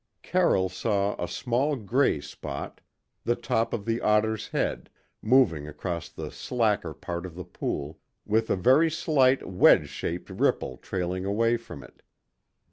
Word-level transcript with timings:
Carroll 0.23 0.67
saw 0.67 1.15
a 1.23 1.27
small 1.27 1.75
grey 1.75 2.19
spot 2.21 2.81
the 3.23 3.35
top 3.35 3.71
of 3.71 3.85
the 3.85 4.01
otter's 4.01 4.47
head 4.47 4.89
moving 5.21 5.67
across 5.67 6.09
the 6.09 6.31
slacker 6.31 6.95
part 6.95 7.23
of 7.23 7.35
the 7.35 7.45
pool, 7.45 7.99
with 8.25 8.49
a 8.49 8.55
very 8.55 8.89
slight, 8.89 9.47
wedge 9.47 9.89
shaped 9.89 10.31
ripple 10.31 10.77
trailing 10.77 11.23
away 11.23 11.55
from 11.55 11.83
it. 11.83 12.01